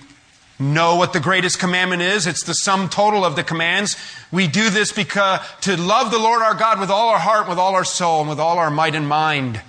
[0.58, 2.26] know what the greatest commandment is.
[2.26, 3.96] It's the sum total of the commands.
[4.32, 7.58] We do this because to love the Lord our God with all our heart, with
[7.58, 9.60] all our soul, and with all our might and mind.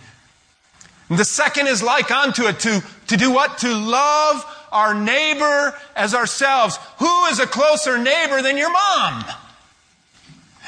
[1.08, 3.60] And the second is like unto it to, to do what?
[3.60, 6.78] To love our neighbor as ourselves.
[6.98, 9.24] Who is a closer neighbor than your mom?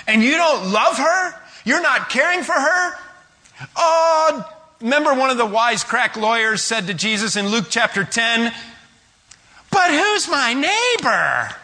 [0.07, 1.35] And you don't love her?
[1.63, 2.93] You're not caring for her?
[3.75, 4.49] Oh,
[4.81, 8.51] remember one of the wisecrack lawyers said to Jesus in Luke chapter 10,
[9.69, 11.55] But who's my neighbor?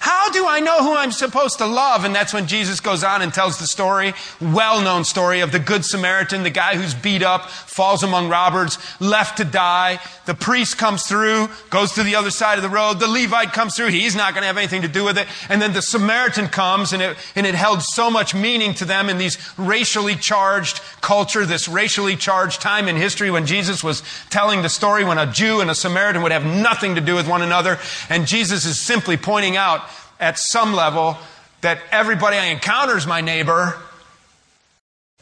[0.00, 2.04] How do I know who I'm supposed to love?
[2.04, 5.58] And that's when Jesus goes on and tells the story, well known story of the
[5.58, 9.98] Good Samaritan, the guy who's beat up, falls among robbers, left to die.
[10.26, 13.00] The priest comes through, goes to the other side of the road.
[13.00, 13.88] The Levite comes through.
[13.88, 15.26] He's not going to have anything to do with it.
[15.48, 19.08] And then the Samaritan comes and it, and it held so much meaning to them
[19.08, 24.62] in these racially charged culture, this racially charged time in history when Jesus was telling
[24.62, 27.42] the story when a Jew and a Samaritan would have nothing to do with one
[27.42, 27.78] another.
[28.08, 29.87] And Jesus is simply pointing out
[30.20, 31.16] at some level
[31.60, 33.76] that everybody I encounter is my neighbor.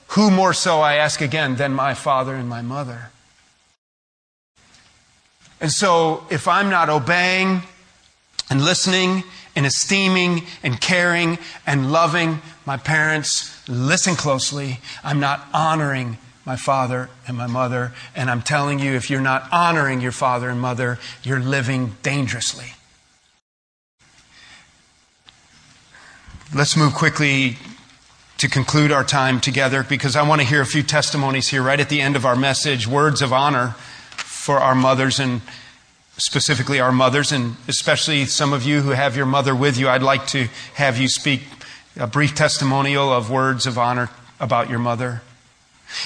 [0.08, 3.10] Who more so, I ask again, than my father and my mother?
[5.60, 7.62] And so, if I'm not obeying
[8.50, 9.24] and listening
[9.56, 17.08] and esteeming and caring and loving my parents, listen closely, I'm not honoring my father
[17.26, 17.92] and my mother.
[18.14, 22.75] And I'm telling you, if you're not honoring your father and mother, you're living dangerously.
[26.54, 27.56] Let's move quickly
[28.38, 31.80] to conclude our time together because I want to hear a few testimonies here right
[31.80, 33.70] at the end of our message, words of honor
[34.12, 35.40] for our mothers and
[36.18, 39.88] specifically our mothers, and especially some of you who have your mother with you.
[39.88, 41.42] I'd like to have you speak
[41.98, 45.22] a brief testimonial of words of honor about your mother.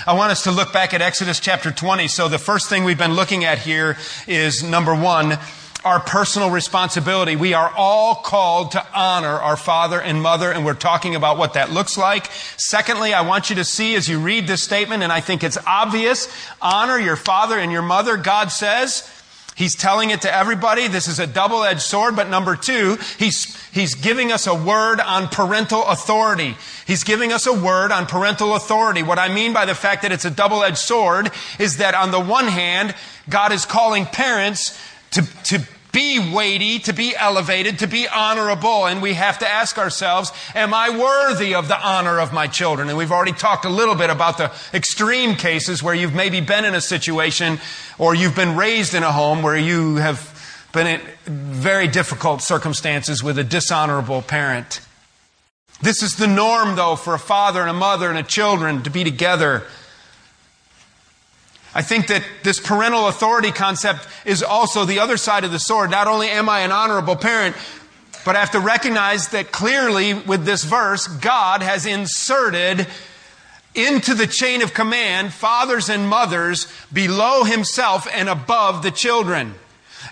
[0.06, 2.08] I want us to look back at Exodus chapter 20.
[2.08, 5.38] So the first thing we've been looking at here is number one,
[5.84, 7.36] our personal responsibility.
[7.36, 11.54] We are all called to honor our father and mother, and we're talking about what
[11.54, 12.30] that looks like.
[12.56, 15.58] Secondly, I want you to see as you read this statement, and I think it's
[15.66, 16.28] obvious,
[16.60, 18.16] honor your father and your mother.
[18.16, 19.08] God says,
[19.60, 20.88] He's telling it to everybody.
[20.88, 22.16] This is a double-edged sword.
[22.16, 26.56] But number two, he's, he's giving us a word on parental authority.
[26.86, 29.02] He's giving us a word on parental authority.
[29.02, 32.20] What I mean by the fact that it's a double-edged sword is that on the
[32.20, 32.94] one hand,
[33.28, 34.80] God is calling parents
[35.12, 35.60] to, to
[35.92, 38.86] be weighty, to be elevated, to be honorable.
[38.86, 42.88] And we have to ask ourselves, am I worthy of the honor of my children?
[42.88, 46.64] And we've already talked a little bit about the extreme cases where you've maybe been
[46.64, 47.58] in a situation
[47.98, 50.36] or you've been raised in a home where you have
[50.72, 54.80] been in very difficult circumstances with a dishonorable parent.
[55.82, 58.90] This is the norm, though, for a father and a mother and a children to
[58.90, 59.64] be together
[61.74, 65.90] I think that this parental authority concept is also the other side of the sword.
[65.90, 67.56] Not only am I an honorable parent,
[68.24, 72.86] but I have to recognize that clearly with this verse, God has inserted
[73.74, 79.54] into the chain of command fathers and mothers below himself and above the children.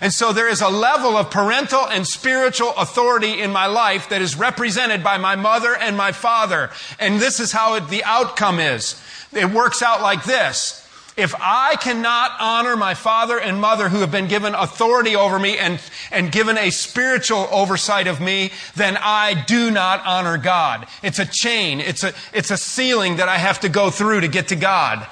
[0.01, 4.21] And so there is a level of parental and spiritual authority in my life that
[4.21, 6.69] is represented by my mother and my father.
[6.99, 9.01] And this is how it, the outcome is.
[9.33, 10.88] It works out like this.
[11.19, 15.57] If I cannot honor my father and mother who have been given authority over me
[15.57, 15.77] and,
[16.11, 20.87] and given a spiritual oversight of me, then I do not honor God.
[21.03, 21.81] It's a chain.
[21.81, 25.05] It's a, it's a ceiling that I have to go through to get to God.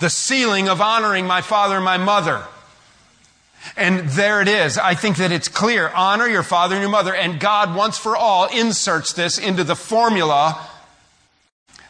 [0.00, 2.42] The ceiling of honoring my father and my mother.
[3.76, 4.78] And there it is.
[4.78, 5.88] I think that it's clear.
[5.88, 7.14] Honor your father and your mother.
[7.14, 10.70] And God once for all inserts this into the formula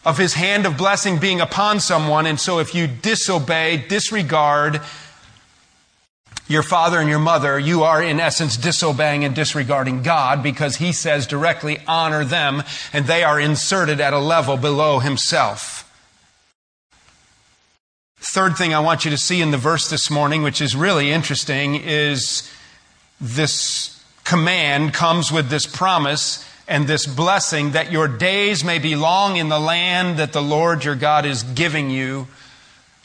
[0.04, 2.26] of his hand of blessing being upon someone.
[2.26, 4.80] And so if you disobey, disregard
[6.46, 10.92] your father and your mother, you are in essence disobeying and disregarding God because he
[10.92, 15.80] says directly, honor them, and they are inserted at a level below himself.
[18.18, 21.10] Third thing I want you to see in the verse this morning, which is really
[21.10, 22.50] interesting, is
[23.20, 29.36] this command comes with this promise and this blessing that your days may be long
[29.36, 32.26] in the land that the Lord your God is giving you.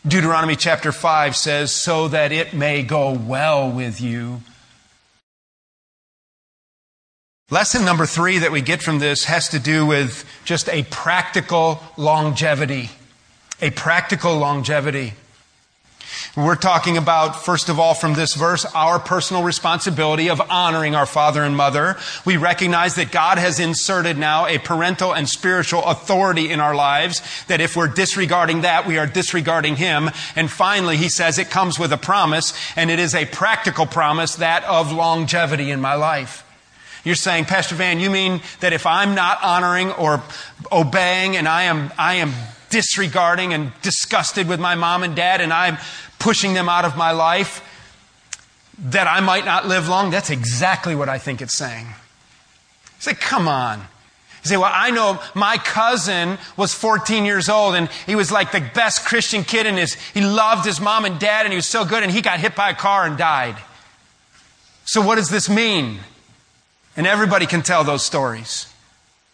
[0.07, 4.41] Deuteronomy chapter 5 says, so that it may go well with you.
[7.51, 11.81] Lesson number three that we get from this has to do with just a practical
[11.97, 12.91] longevity.
[13.59, 15.13] A practical longevity.
[16.37, 21.07] We're talking about, first of all, from this verse, our personal responsibility of honoring our
[21.07, 21.97] father and mother.
[22.23, 27.23] We recognize that God has inserted now a parental and spiritual authority in our lives,
[27.47, 30.11] that if we're disregarding that, we are disregarding Him.
[30.35, 34.35] And finally, He says it comes with a promise, and it is a practical promise,
[34.35, 36.45] that of longevity in my life.
[37.03, 40.21] You're saying, Pastor Van, you mean that if I'm not honoring or
[40.71, 42.33] obeying and I am, I am
[42.69, 45.79] disregarding and disgusted with my mom and dad and I'm
[46.19, 47.63] pushing them out of my life,
[48.77, 50.11] that I might not live long?
[50.11, 51.87] That's exactly what I think it's saying.
[51.87, 51.93] You
[52.99, 53.79] say, come on.
[54.43, 58.51] You say, well, I know my cousin was 14 years old and he was like
[58.51, 61.67] the best Christian kid and his, he loved his mom and dad and he was
[61.67, 63.57] so good and he got hit by a car and died.
[64.85, 65.99] So what does this mean?
[66.95, 68.71] And everybody can tell those stories.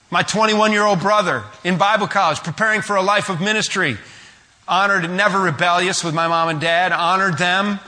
[0.10, 3.98] My 21 year old brother in Bible college, preparing for a life of ministry,
[4.68, 7.80] honored, and never rebellious with my mom and dad, honored them,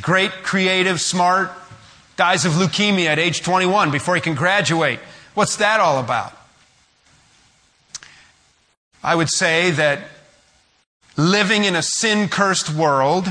[0.00, 1.50] great, creative, smart,
[2.16, 5.00] dies of leukemia at age 21 before he can graduate.
[5.34, 6.32] What's that all about?
[9.02, 10.00] I would say that
[11.16, 13.28] living in a sin cursed world,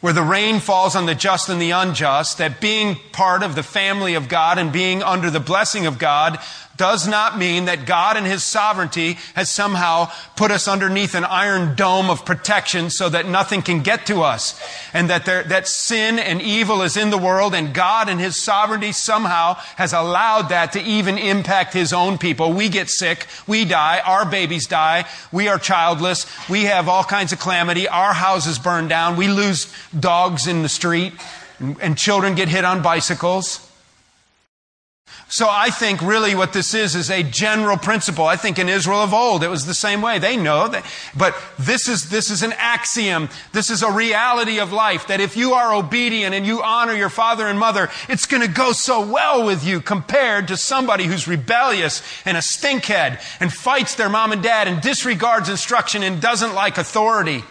[0.00, 3.62] where the rain falls on the just and the unjust, that being part of the
[3.62, 6.38] family of God and being under the blessing of God
[6.76, 11.76] does not mean that God in His sovereignty has somehow put us underneath an iron
[11.76, 14.60] dome of protection so that nothing can get to us.
[14.92, 18.40] And that there, that sin and evil is in the world and God in His
[18.42, 22.52] sovereignty somehow has allowed that to even impact His own people.
[22.52, 23.26] We get sick.
[23.46, 24.00] We die.
[24.04, 25.04] Our babies die.
[25.32, 26.26] We are childless.
[26.48, 27.88] We have all kinds of calamity.
[27.88, 29.16] Our houses burn down.
[29.16, 31.12] We lose dogs in the street
[31.58, 33.63] and, and children get hit on bicycles.
[35.28, 38.24] So I think really what this is is a general principle.
[38.24, 40.18] I think in Israel of old it was the same way.
[40.18, 40.84] They know that,
[41.16, 43.28] but this is, this is an axiom.
[43.52, 47.08] This is a reality of life that if you are obedient and you honor your
[47.08, 51.26] father and mother, it's going to go so well with you compared to somebody who's
[51.26, 56.54] rebellious and a stinkhead and fights their mom and dad and disregards instruction and doesn't
[56.54, 57.42] like authority.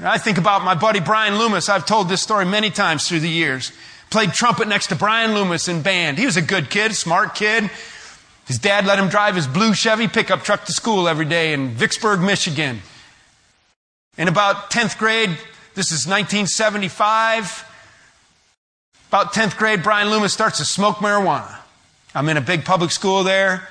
[0.00, 1.68] I think about my buddy Brian Loomis.
[1.68, 3.72] I've told this story many times through the years.
[4.10, 6.18] Played trumpet next to Brian Loomis in band.
[6.18, 7.70] He was a good kid, smart kid.
[8.46, 11.70] His dad let him drive his blue Chevy pickup truck to school every day in
[11.70, 12.80] Vicksburg, Michigan.
[14.16, 15.30] In about 10th grade,
[15.74, 17.64] this is 1975,
[19.10, 21.56] about 10th grade, Brian Loomis starts to smoke marijuana.
[22.14, 23.68] I'm in a big public school there.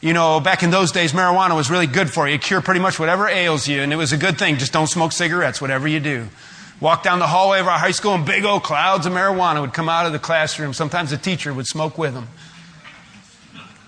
[0.00, 2.34] You know, back in those days, marijuana was really good for you.
[2.34, 4.58] It cured pretty much whatever ails you, and it was a good thing.
[4.58, 6.28] Just don't smoke cigarettes, whatever you do.
[6.80, 9.72] Walk down the hallway of our high school and big old clouds of marijuana would
[9.72, 10.72] come out of the classroom.
[10.72, 12.28] Sometimes the teacher would smoke with them.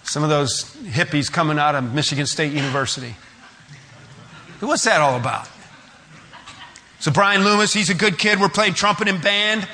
[0.05, 3.17] Some of those hippies coming out of Michigan State University.
[4.61, 5.49] What's that all about?
[7.01, 8.41] So Brian Loomis, he's a good kid.
[8.41, 9.69] We're playing trumpet in band.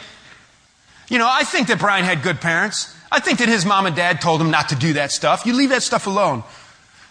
[1.09, 2.97] You know, I think that Brian had good parents.
[3.13, 5.45] I think that his mom and dad told him not to do that stuff.
[5.47, 6.43] You leave that stuff alone.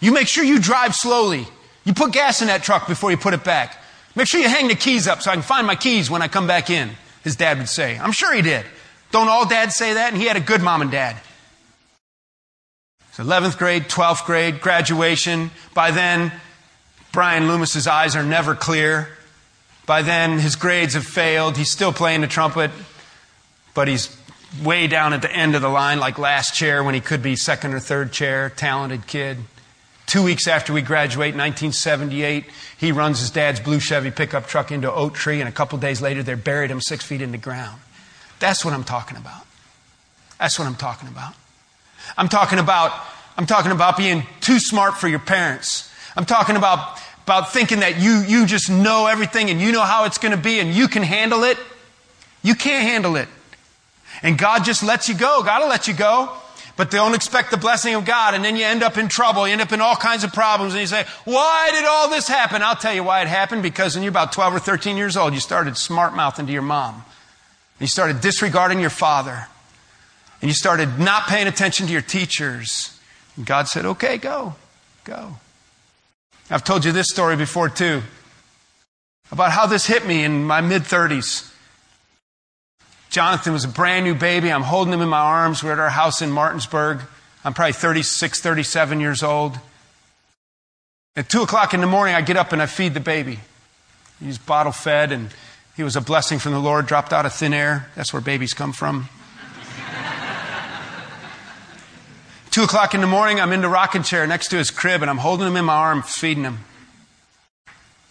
[0.00, 1.46] You make sure you drive slowly.
[1.84, 3.81] You put gas in that truck before you put it back.
[4.14, 6.28] Make sure you hang the keys up so I can find my keys when I
[6.28, 6.90] come back in,
[7.24, 7.98] his dad would say.
[7.98, 8.66] I'm sure he did.
[9.10, 10.12] Don't all dads say that?
[10.12, 11.16] And he had a good mom and dad.
[13.12, 15.50] So 11th grade, 12th grade, graduation.
[15.74, 16.32] By then,
[17.12, 19.08] Brian Loomis's eyes are never clear.
[19.84, 21.56] By then, his grades have failed.
[21.56, 22.70] He's still playing the trumpet,
[23.74, 24.16] but he's
[24.62, 27.36] way down at the end of the line, like last chair when he could be
[27.36, 28.50] second or third chair.
[28.50, 29.38] Talented kid.
[30.12, 32.44] Two weeks after we graduate, 1978,
[32.76, 36.02] he runs his dad's blue Chevy pickup truck into oak tree, and a couple days
[36.02, 37.80] later, they buried him six feet in the ground.
[38.38, 39.46] That's what I'm talking about.
[40.38, 41.32] That's what I'm talking about.
[42.18, 42.92] I'm talking about,
[43.38, 45.90] I'm talking about being too smart for your parents.
[46.14, 50.04] I'm talking about, about thinking that you, you just know everything and you know how
[50.04, 51.56] it's going to be and you can handle it.
[52.42, 53.28] You can't handle it.
[54.22, 55.42] And God just lets you go.
[55.42, 56.36] God will let you go
[56.76, 59.46] but don't expect the blessing of God, and then you end up in trouble.
[59.46, 62.28] You end up in all kinds of problems, and you say, Why did all this
[62.28, 62.62] happen?
[62.62, 65.34] I'll tell you why it happened because when you're about 12 or 13 years old,
[65.34, 67.04] you started smart mouthing to your mom.
[67.78, 69.48] You started disregarding your father.
[70.40, 72.98] And you started not paying attention to your teachers.
[73.36, 74.54] And God said, Okay, go.
[75.04, 75.36] Go.
[76.50, 78.02] I've told you this story before, too,
[79.30, 81.51] about how this hit me in my mid 30s.
[83.12, 84.50] Jonathan was a brand new baby.
[84.50, 85.62] I'm holding him in my arms.
[85.62, 87.02] We're at our house in Martinsburg.
[87.44, 89.58] I'm probably 36, 37 years old.
[91.14, 93.40] At 2 o'clock in the morning, I get up and I feed the baby.
[94.18, 95.28] He's bottle fed, and
[95.76, 97.90] he was a blessing from the Lord, dropped out of thin air.
[97.96, 99.10] That's where babies come from.
[102.52, 105.10] 2 o'clock in the morning, I'm in the rocking chair next to his crib, and
[105.10, 106.60] I'm holding him in my arm, feeding him.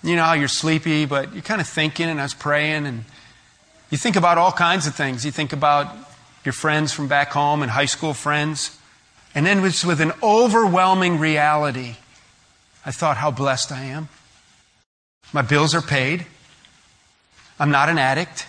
[0.04, 3.04] You know how you're sleepy, but you're kind of thinking, and I was praying, and
[3.92, 5.26] you think about all kinds of things.
[5.26, 5.94] You think about
[6.44, 8.80] your friends from back home and high school friends.
[9.36, 11.98] And then it's with an overwhelming reality.
[12.86, 14.10] I thought how blessed I am.
[15.34, 16.26] My bills are paid.
[17.60, 18.48] I'm not an addict.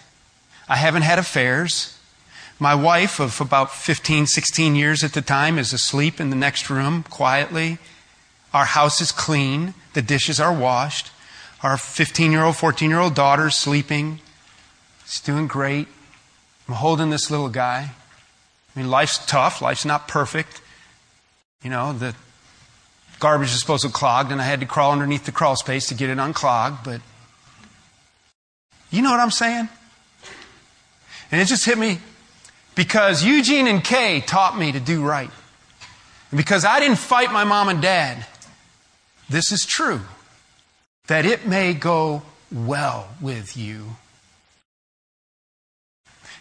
[0.68, 1.98] I haven't had affairs.
[2.58, 6.70] My wife of about 15, 16 years at the time is asleep in the next
[6.70, 7.78] room quietly.
[8.54, 9.74] Our house is clean.
[9.94, 11.10] The dishes are washed.
[11.62, 14.20] Our 15 year old, 14 year old daughter is sleeping.
[15.12, 15.88] He's doing great.
[16.66, 17.90] I'm holding this little guy.
[18.74, 19.60] I mean, life's tough.
[19.60, 20.62] Life's not perfect.
[21.62, 22.14] You know, the
[23.20, 26.18] garbage to clogged, and I had to crawl underneath the crawl space to get it
[26.18, 26.82] unclogged.
[26.82, 27.02] But
[28.90, 29.68] you know what I'm saying?
[31.30, 31.98] And it just hit me
[32.74, 35.30] because Eugene and Kay taught me to do right.
[36.30, 38.24] And because I didn't fight my mom and dad,
[39.28, 40.00] this is true
[41.08, 43.96] that it may go well with you.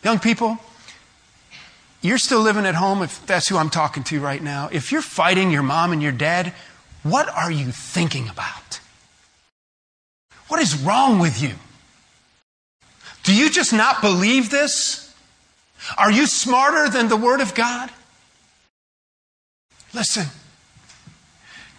[0.04, 0.58] Young people,
[2.02, 4.70] you're still living at home if that's who I'm talking to right now.
[4.72, 6.54] If you're fighting your mom and your dad,
[7.04, 8.80] what are you thinking about?
[10.48, 11.54] What is wrong with you?
[13.24, 15.14] Do you just not believe this?
[15.98, 17.90] Are you smarter than the Word of God?
[19.94, 20.26] Listen,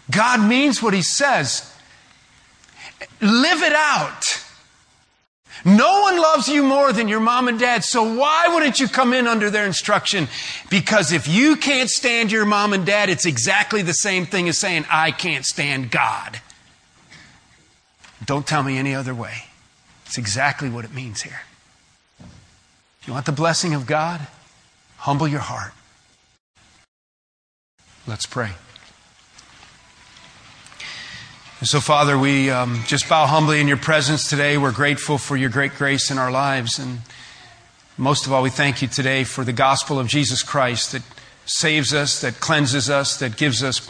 [0.09, 1.69] God means what He says.
[3.21, 4.42] Live it out.
[5.65, 9.13] No one loves you more than your mom and dad, so why wouldn't you come
[9.13, 10.27] in under their instruction?
[10.69, 14.57] Because if you can't stand your mom and dad, it's exactly the same thing as
[14.57, 16.41] saying, I can't stand God.
[18.25, 19.45] Don't tell me any other way.
[20.05, 21.41] It's exactly what it means here.
[23.05, 24.27] You want the blessing of God,
[24.97, 25.73] humble your heart.
[28.05, 28.51] Let's pray.
[31.63, 34.57] And so, Father, we um, just bow humbly in your presence today.
[34.57, 36.77] We're grateful for your great grace in our lives.
[36.77, 36.99] And
[37.97, 41.03] most of all, we thank you today for the gospel of Jesus Christ that
[41.45, 43.89] saves us, that cleanses us, that gives us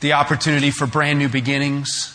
[0.00, 2.14] the opportunity for brand new beginnings.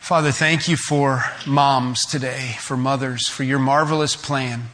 [0.00, 4.70] Father, thank you for moms today, for mothers, for your marvelous plan,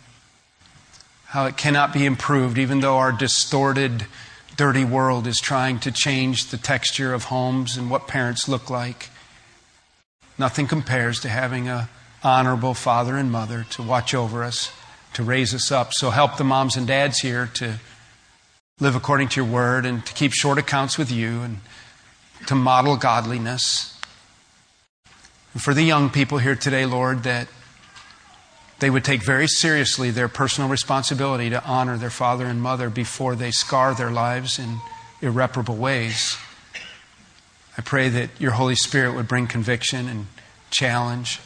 [1.27, 4.07] how it cannot be improved, even though our distorted,
[4.57, 9.11] dirty world is trying to change the texture of homes and what parents look like.
[10.39, 11.89] Nothing compares to having a
[12.23, 14.73] honorable father and mother to watch over us,
[15.13, 15.93] to raise us up.
[15.93, 17.79] So help the moms and dads here to
[18.81, 21.59] live according to your word and to keep short accounts with you and
[22.47, 23.97] to model godliness.
[25.53, 27.47] And for the young people here today, Lord, that
[28.85, 33.35] they would take very seriously their personal responsibility to honor their father and mother before
[33.35, 34.77] they scar their lives in
[35.23, 36.37] irreparable ways.
[37.79, 40.27] I pray that your Holy Spirit would bring conviction and
[40.71, 41.41] challenge,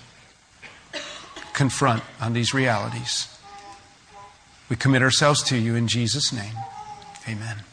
[1.53, 3.29] confront on these realities.
[4.69, 6.57] We commit ourselves to you in Jesus' name.
[7.29, 7.68] Amen.